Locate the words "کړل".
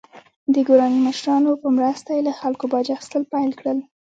3.59-3.77